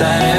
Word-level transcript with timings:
promise 0.00 0.29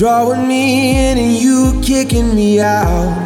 drawing 0.00 0.48
me 0.48 0.96
in 0.96 1.18
and 1.18 1.36
you 1.36 1.78
kicking 1.84 2.34
me 2.34 2.58
out. 2.58 3.19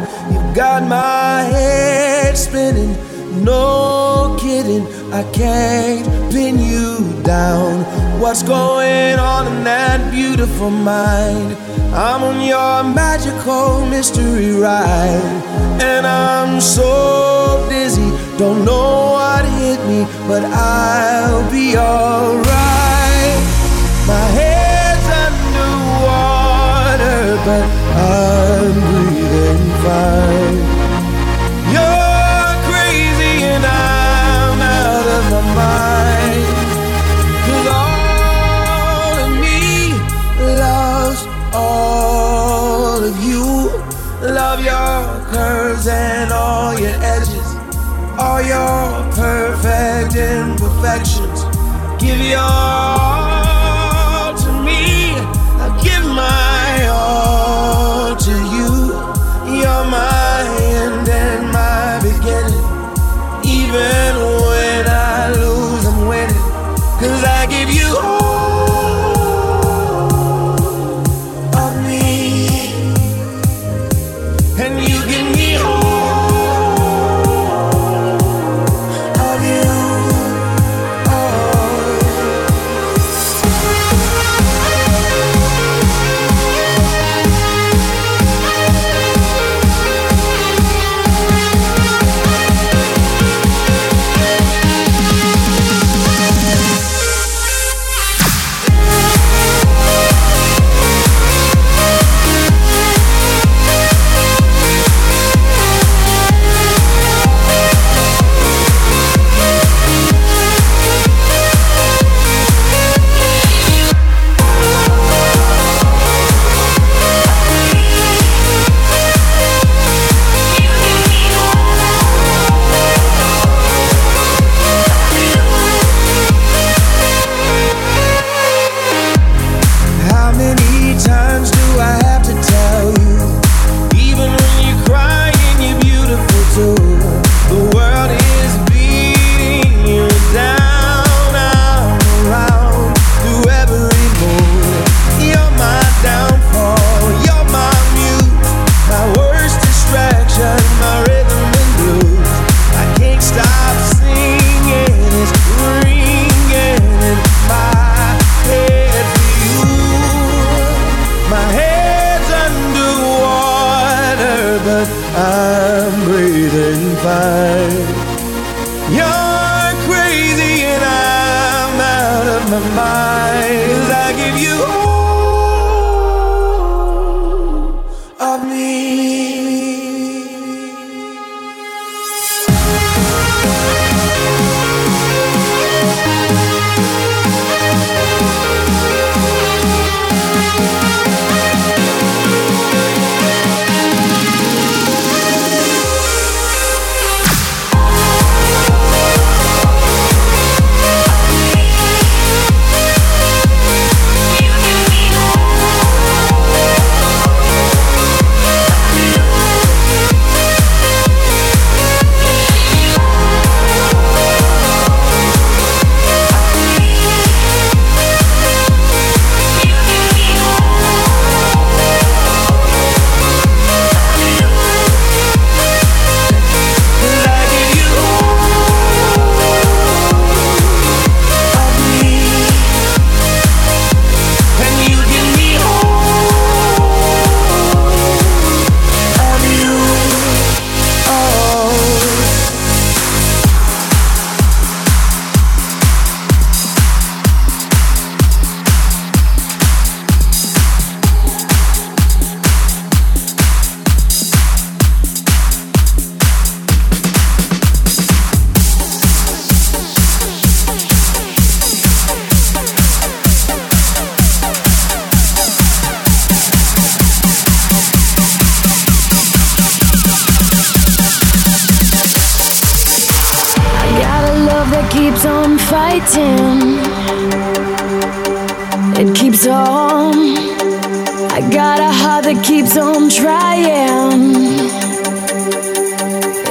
got 281.55 281.79
a 281.79 281.89
heart 281.89 282.25
that 282.25 282.43
keeps 282.43 282.75
on 282.75 283.09
trying. 283.09 284.35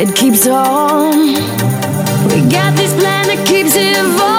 It 0.00 0.16
keeps 0.16 0.46
on. 0.46 1.34
We 2.32 2.40
got 2.50 2.74
this 2.74 2.94
plan 2.98 3.26
that 3.26 3.44
keeps 3.46 3.74
evolving. 3.76 4.33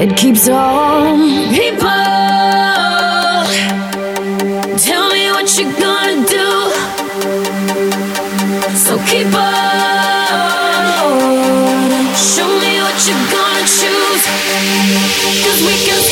It 0.00 0.16
keeps 0.16 0.48
on. 0.48 1.50
People, 1.50 1.88
tell 4.78 5.10
me 5.10 5.32
what 5.32 5.58
you're 5.58 5.74
gonna 5.74 6.24
do. 6.24 6.70
So 8.76 8.96
keep 9.10 9.26
on. 9.34 10.28
Show 12.14 12.46
me 12.62 12.78
what 12.78 12.98
you're 13.08 13.26
gonna 13.34 13.66
choose. 13.66 14.22
Cause 15.42 15.60
we 15.66 15.74
can 15.84 16.07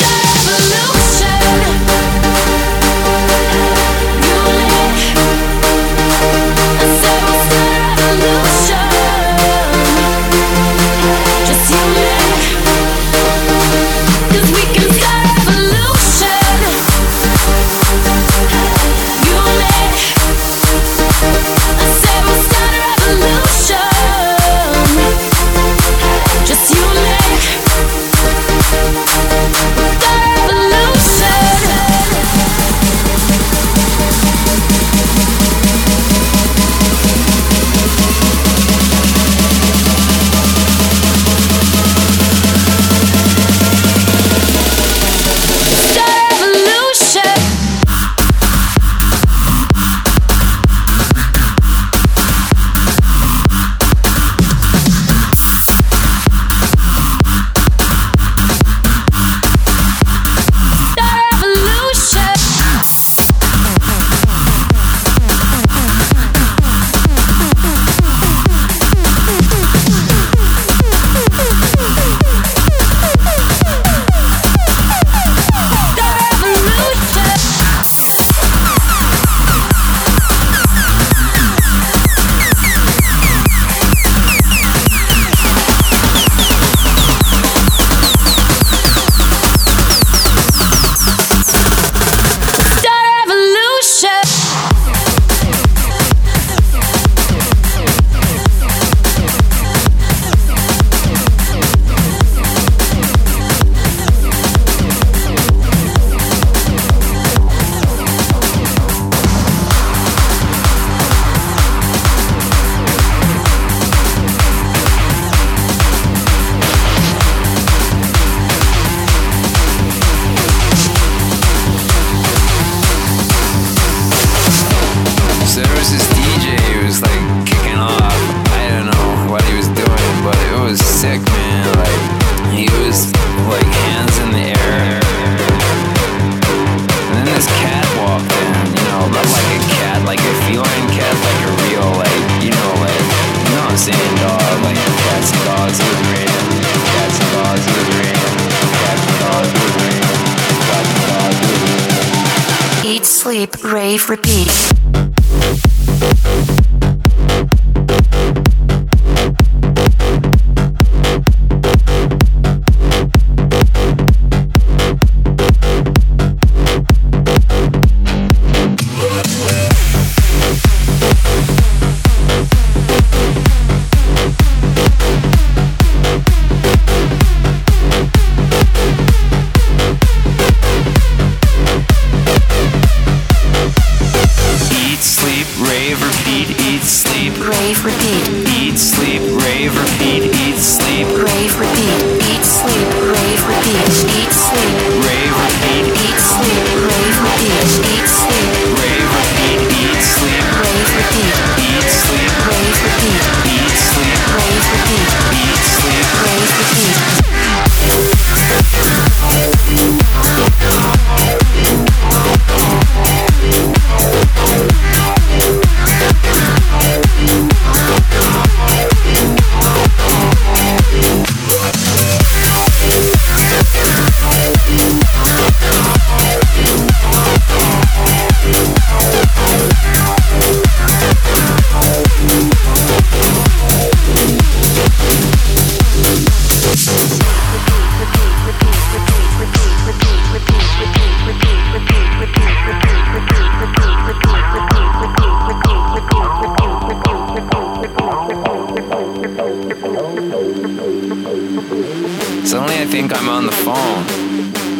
phone. 253.66 254.06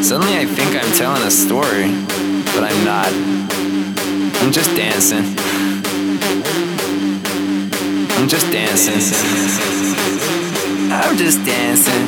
Suddenly 0.00 0.38
I 0.38 0.44
think 0.46 0.76
I'm 0.76 0.92
telling 0.94 1.22
a 1.26 1.30
story, 1.30 1.90
but 2.54 2.62
I'm 2.62 2.84
not. 2.84 3.10
I'm 4.38 4.52
just 4.52 4.70
dancing. 4.76 5.26
I'm 8.14 8.28
just 8.28 8.46
dancing. 8.52 9.02
I'm 10.92 11.16
just 11.16 11.44
dancing. 11.44 12.02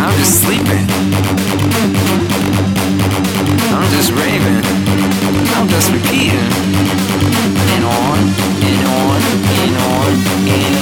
I'm 0.00 0.14
just 0.16 0.34
sleeping. 0.40 0.86
I'm 3.76 3.90
just 3.92 4.10
raving. 4.16 4.64
I'm 5.56 5.68
just 5.68 5.92
repeating. 5.92 6.52
And 7.74 7.84
on, 7.84 8.18
and 8.68 8.82
on, 8.88 9.20
and 9.60 9.76
on, 9.76 10.12
and 10.48 10.76
on. 10.76 10.81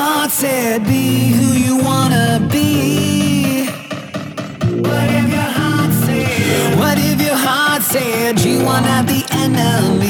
heart 0.00 0.30
said, 0.30 0.84
Be 0.84 1.04
who 1.38 1.48
you 1.66 1.76
wanna 1.88 2.26
be. 2.50 3.66
What 4.86 5.08
if 5.18 5.26
your 5.36 5.50
heart 5.58 5.92
said, 6.04 6.78
What 6.78 6.98
if 6.98 7.20
your 7.26 7.40
heart 7.46 7.82
said 7.82 8.40
you 8.40 8.58
are 8.72 8.82
not 8.90 9.04
the 9.06 9.22
enemy? 9.44 10.09